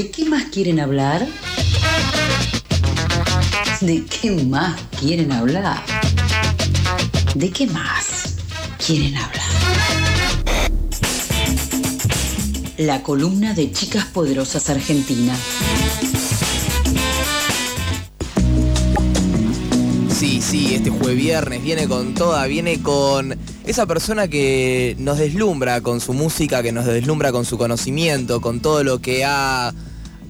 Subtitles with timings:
[0.00, 1.28] ¿De qué más quieren hablar?
[3.82, 5.84] ¿De qué más quieren hablar?
[7.34, 8.36] ¿De qué más
[8.78, 9.44] quieren hablar?
[12.78, 15.36] La columna de Chicas Poderosas Argentina.
[20.08, 25.82] Sí, sí, este jueves viernes viene con toda, viene con esa persona que nos deslumbra
[25.82, 29.74] con su música, que nos deslumbra con su conocimiento, con todo lo que ha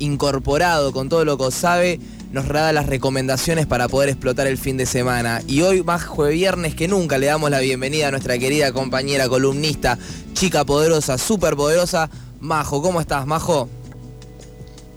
[0.01, 2.01] incorporado, con todo lo que sabe,
[2.33, 5.43] nos da las recomendaciones para poder explotar el fin de semana.
[5.47, 9.29] Y hoy, más jueves viernes que nunca, le damos la bienvenida a nuestra querida compañera
[9.29, 9.99] columnista,
[10.35, 12.83] chica poderosa, súper poderosa, Majo.
[12.83, 13.69] ¿Cómo estás, Majo?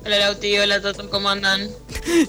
[0.06, 1.70] Hola Lauti, hola Toto, ¿cómo andan?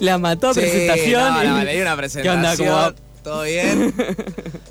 [0.00, 1.34] La mató Sí, presentación.
[1.34, 2.36] no, y- no, le di una ¿Qué presentación.
[2.36, 2.56] onda?
[2.56, 2.94] ¿Cómo va?
[3.24, 3.94] ¿Todo bien?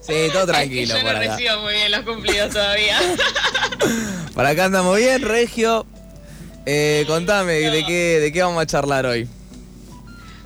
[0.01, 1.35] Sí, todo tranquilo Yo por no acá.
[1.35, 2.97] recibo muy bien los cumplidos todavía.
[4.33, 5.85] Por acá andamos bien, Regio.
[6.65, 9.27] Eh, contame, ¿de qué, ¿de qué vamos a charlar hoy?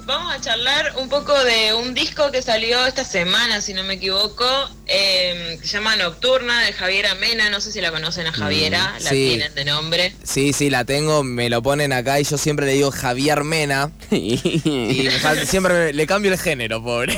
[0.05, 3.95] Vamos a charlar un poco de un disco que salió esta semana, si no me
[3.95, 4.45] equivoco,
[4.87, 7.49] eh, que se llama Nocturna, de Javiera Mena.
[7.49, 9.25] No sé si la conocen a Javiera, la Mm, sí.
[9.27, 10.15] tienen de nombre.
[10.23, 13.91] Sí, sí, la tengo, me lo ponen acá y yo siempre le digo Javier Mena.
[14.11, 17.13] Y me falta- siempre me- le cambio el género, pobre.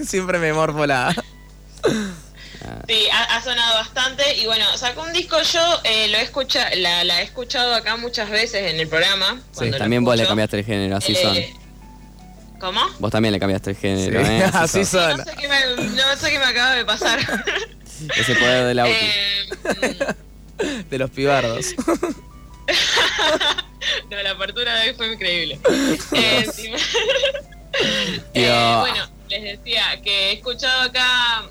[0.06, 1.14] siempre me morfo la...
[2.88, 6.68] Sí, ha, ha sonado bastante y bueno, sacó un disco yo, eh, lo he escuchado,
[6.76, 9.40] la, la he escuchado acá muchas veces en el programa.
[9.60, 11.36] lo También vos le cambiaste el género, así Eh, son.
[12.60, 12.80] ¿Cómo?
[12.98, 14.44] Vos también le cambiaste el género, Sí, ¿eh?
[14.52, 15.16] así son.
[15.16, 15.16] son.
[15.18, 17.18] No sé qué me, no sé qué me acaba de pasar.
[18.16, 18.92] Ese poder del auto.
[18.94, 19.48] Eh,
[20.90, 21.74] De los pibardos.
[24.10, 25.58] no, la apertura de hoy fue increíble.
[26.12, 26.70] Eh, sí,
[28.34, 31.42] eh, bueno, les decía que he escuchado acá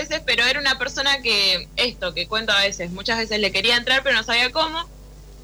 [0.00, 3.76] veces, pero era una persona que, esto, que cuento a veces, muchas veces le quería
[3.76, 4.88] entrar, pero no sabía cómo.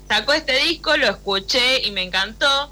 [0.09, 2.71] Sacó este disco, lo escuché y me encantó.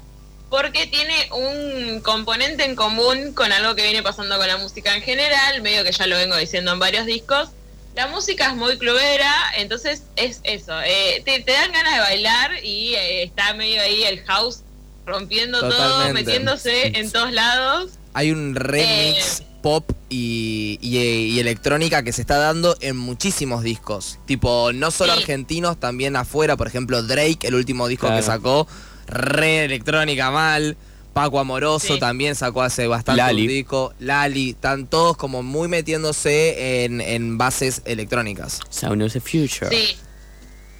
[0.49, 5.01] Porque tiene un componente en común con algo que viene pasando con la música en
[5.01, 7.49] general, medio que ya lo vengo diciendo en varios discos.
[7.95, 10.79] La música es muy clubera, entonces es eso.
[10.81, 14.61] eh, te, te dan ganas de bailar y eh, está medio ahí el house
[15.05, 17.91] rompiendo todo, metiéndose en todos lados.
[18.13, 19.45] Hay un remix Eh.
[19.61, 24.19] pop y, y- y electrónica que se está dando en muchísimos discos.
[24.25, 25.19] Tipo, no solo Sí.
[25.21, 26.57] argentinos, también afuera.
[26.57, 28.67] Por ejemplo, Drake, el último disco que sacó,
[29.07, 30.77] re electrónica mal.
[31.13, 31.99] Paco Amoroso Sí.
[31.99, 33.43] también sacó hace bastante Lali.
[33.43, 33.93] un disco.
[33.99, 38.59] Lali, están todos como muy metiéndose en, en bases electrónicas.
[38.71, 39.69] Sound of the Future.
[39.69, 39.95] Sí.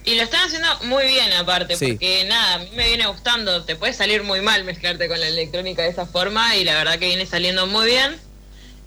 [0.04, 1.92] Y lo están haciendo muy bien aparte, Sí.
[1.92, 5.28] porque nada, a mí me viene gustando, te puede salir muy mal mezclarte con la
[5.28, 8.20] electrónica de esa forma y la verdad que viene saliendo muy bien.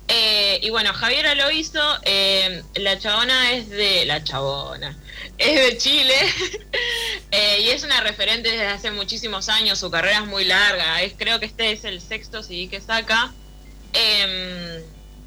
[0.09, 4.05] Eh, y bueno, Javiera lo hizo, eh, la chabona es de...
[4.05, 4.97] La chabona.
[5.39, 6.15] Es de Chile
[7.31, 11.13] eh, y es una referente desde hace muchísimos años, su carrera es muy larga, es,
[11.15, 13.33] creo que este es el sexto CD que saca.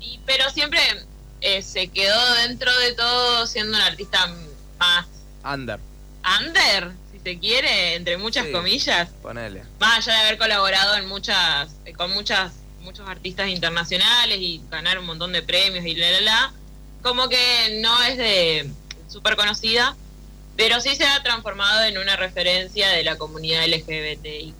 [0.00, 0.80] Y- pero siempre
[1.62, 4.26] se quedó dentro de todo siendo un artista
[4.78, 5.06] más
[5.44, 5.78] Under,
[6.40, 8.52] under, si se quiere, entre muchas Sí.
[8.52, 9.62] comillas, ponele.
[9.78, 12.52] más allá de haber colaborado en muchas, eh, con muchas,
[12.82, 16.52] muchos artistas internacionales y ganar un montón de premios y la la la,
[17.02, 18.70] como que no es de
[19.08, 19.96] súper conocida,
[20.56, 24.54] pero sí se ha transformado en una referencia de la comunidad LGBTIQ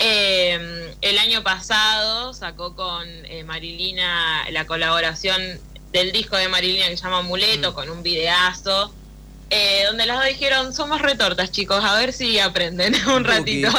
[0.00, 5.40] eh, el año pasado sacó con eh, Marilina la colaboración
[5.92, 7.74] del disco de Marilina que se llama Amuleto, Mm.
[7.74, 8.92] con un videazo,
[9.50, 13.70] eh, donde las dos dijeron, somos retortas chicos, a ver si aprenden un ratito.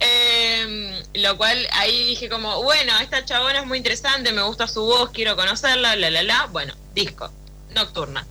[0.00, 4.82] Eh, lo cual ahí dije como, bueno, esta chabona es muy interesante, me gusta su
[4.84, 6.46] voz, quiero conocerla, la la la.
[6.46, 7.30] Bueno, disco,
[7.74, 8.26] nocturna.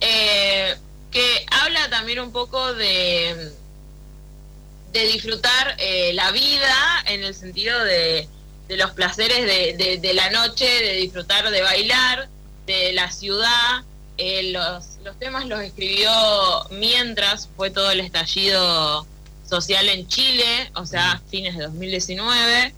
[0.00, 0.76] Eh,
[1.10, 3.52] que habla también un poco de,
[4.92, 8.28] de disfrutar eh, la vida en el sentido de,
[8.68, 12.28] de los placeres de, de- de la noche, de disfrutar de bailar,
[12.66, 13.84] de la ciudad.
[14.18, 16.10] Eh, los, los temas los escribió
[16.70, 19.06] mientras fue todo el estallido
[19.48, 22.72] social en Chile, o sea, fines de 2019.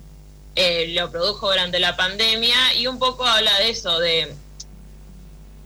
[0.57, 4.35] Eh, lo produjo durante la pandemia y un poco habla de eso, de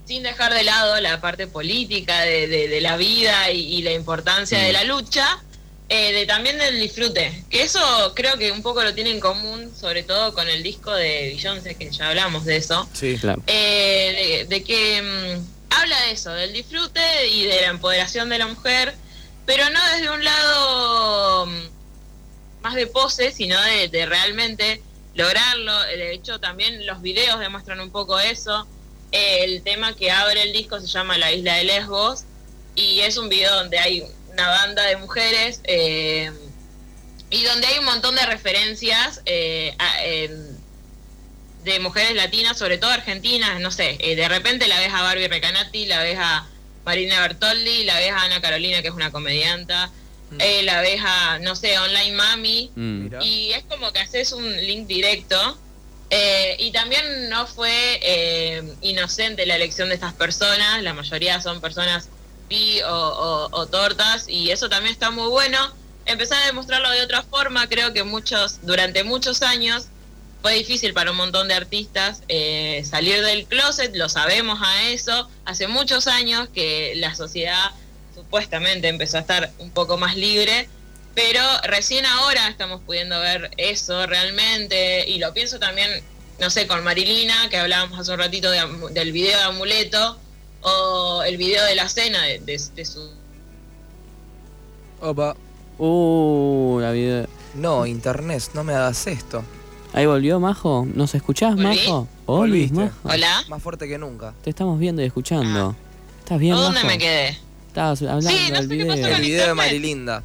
[0.06, 3.92] sin dejar de lado la parte política de, de- de la vida y, y la
[3.92, 5.42] importancia de la lucha,
[5.88, 9.72] eh, de también del disfrute, que eso creo que un poco lo tiene en común,
[9.78, 13.16] sobre todo con el disco de Beyoncé, que ya hablamos de eso, Sí.
[13.18, 13.42] Claro.
[13.46, 15.02] eh, de, de que
[15.38, 18.94] mm, habla de eso, del disfrute y de la empoderación de la mujer,
[19.46, 24.82] pero no desde un lado mm, más de pose, sino de, realmente
[25.14, 25.78] lograrlo.
[25.82, 28.66] De hecho, también los videos demuestran un poco eso.
[29.10, 32.24] Eh, el tema que abre el disco se llama La Isla de Lesbos
[32.74, 34.02] y es un video donde hay
[34.32, 36.32] una banda de mujeres eh,
[37.28, 39.76] y donde hay un montón de referencias eh,
[41.64, 45.28] de mujeres latinas, sobre todo argentinas, no sé, eh, de repente la ves a Barbie
[45.28, 46.46] Recanati, la ves a
[46.84, 49.90] Marina Bertoldi, la ves a Ana Carolina, que es una comedianta,
[50.38, 53.08] eh, la ves a, no sé, Online Mami, Mm.
[53.22, 55.58] Y es como que haces un link directo.
[56.14, 61.60] Eh, y también no fue eh, inocente la elección de estas personas, la mayoría son
[61.62, 62.08] personas
[62.50, 65.58] bi o, o- o tortas, y eso también está muy bueno.
[66.04, 69.86] Empezar a demostrarlo de otra forma, creo que muchos, durante muchos años,
[70.42, 75.28] fue difícil para un montón de artistas eh, salir del closet, lo sabemos a eso,
[75.44, 77.70] hace muchos años que la sociedad
[78.14, 80.68] supuestamente empezó a estar un poco más libre,
[81.14, 85.90] pero recién ahora estamos pudiendo ver eso realmente, y lo pienso también,
[86.40, 88.60] no sé, con Marilina, que hablábamos hace un ratito de
[88.90, 90.18] del video de Amuleto,
[90.62, 93.10] o el video de la cena de, de- de su...
[95.00, 95.34] Opa.
[95.78, 97.26] Uh, la vida.
[97.54, 99.42] No, internet, no me hagas esto.
[99.94, 100.86] Ahí volvió, Majo.
[100.94, 101.64] ¿Nos escuchás, ¿Volví?
[101.86, 102.08] Majo?
[102.26, 102.74] Volviste.
[102.76, 102.96] Majo.
[103.04, 104.32] Hola, Más fuerte que nunca.
[104.42, 105.76] Te estamos viendo y escuchando.
[106.20, 106.86] ¿Estás bien, ¿dónde Majo?
[106.86, 107.38] me quedé?
[107.68, 109.08] Estabas hablando Sí, no del sé qué pasó video.
[109.08, 109.54] con El video de.
[109.54, 110.22] Marilinda.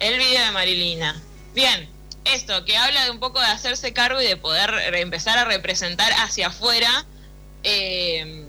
[0.00, 1.22] El video de Marilina.
[1.54, 1.88] Bien,
[2.24, 6.12] esto que habla de un poco de hacerse cargo y de poder empezar a representar
[6.18, 7.04] hacia afuera
[7.62, 8.44] eh,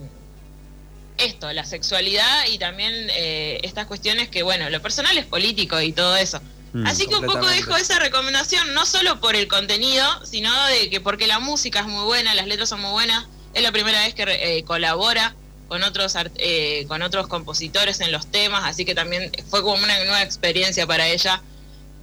[1.18, 5.92] esto, la sexualidad y también eh, estas cuestiones que, bueno, lo personal es político y
[5.92, 6.40] todo eso.
[6.74, 6.88] Mm.
[6.88, 11.00] Así que un poco dejo esa recomendación, no solo por el contenido, sino de que
[11.00, 14.14] porque la música es muy buena, las letras son muy buenas, es la primera vez
[14.16, 15.36] que eh, colabora
[15.68, 19.98] con otros eh, con otros compositores en los temas, así que también fue como una
[20.00, 21.42] nueva experiencia para ella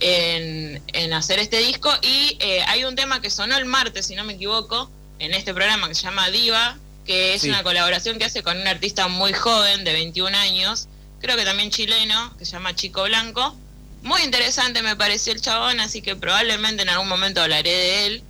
[0.00, 1.92] en, en hacer este disco.
[2.02, 5.52] Y eh, hay un tema que sonó el martes, si no me equivoco, en este
[5.52, 7.48] programa que se llama Diva, que es Sí.
[7.48, 10.88] una colaboración que hace con un artista muy joven, de 21 años,
[11.20, 13.54] creo que también chileno, que se llama Chico Blanco.
[14.02, 18.22] Muy interesante me pareció el chabón, así que probablemente en algún momento hablaré de él.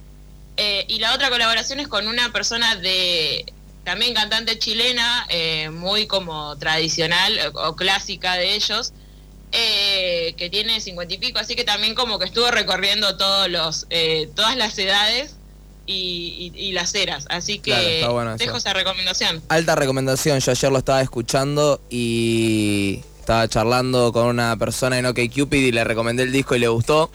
[0.56, 3.46] Eh, y la otra colaboración es con una persona de
[3.84, 8.92] también cantante chilena, eh, muy como tradicional o, o clásica de ellos,
[9.52, 13.86] eh, que tiene cincuenta y pico, así que también como que estuvo recorriendo todos los,
[13.90, 15.34] eh, todas las edades
[15.86, 17.24] y, y- y las eras.
[17.30, 18.36] Así que Claro, eso.
[18.44, 19.42] dejo esa recomendación.
[19.48, 25.66] Alta recomendación, yo ayer lo estaba escuchando y estaba charlando con una persona en OkCupid
[25.66, 27.12] y le recomendé el disco y le gustó.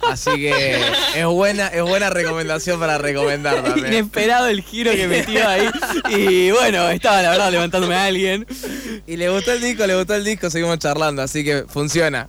[0.00, 0.76] Así que
[1.14, 3.86] es buena, es buena recomendación para recomendar también.
[3.86, 5.70] Inesperado el giro que metió ahí.
[6.10, 8.44] Y bueno, estaba la verdad levantándome a alguien.
[9.06, 12.28] Y le gustó el disco, le gustó el disco, seguimos charlando, así que funciona.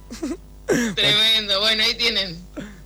[0.67, 2.37] Tremendo, bueno, ahí tienen.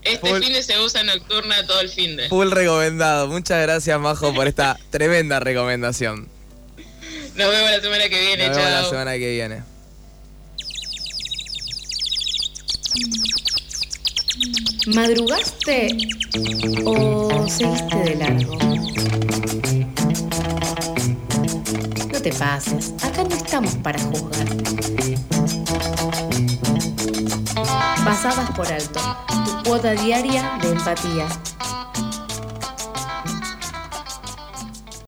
[0.02, 0.42] Este Full.
[0.42, 2.30] fin de se usa nocturna todo el fin de.
[2.30, 3.28] Full recomendado.
[3.28, 6.30] Muchas gracias, Majo, por esta tremenda recomendación.
[7.36, 9.77] Nos vemos la semana que viene, Nos vemos la semana que viene.
[14.96, 15.98] ¿Madrugaste
[16.86, 18.58] o seguiste de largo?
[22.12, 24.48] No te pases, acá no estamos para juzgar.
[28.06, 29.00] Pasadas por alto,
[29.46, 31.28] tu cuota diaria de empatía.